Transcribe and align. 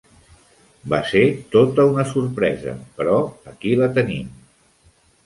Va 0.93 0.99
ser 1.09 1.21
tota 1.55 1.85
una 1.89 2.05
sorpresa. 2.13 2.73
Però 2.97 3.19
aquí 3.53 3.75
la 3.83 3.91
tenim. 3.99 4.33